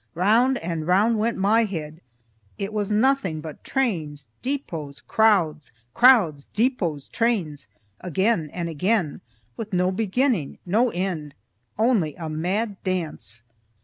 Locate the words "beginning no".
9.91-10.89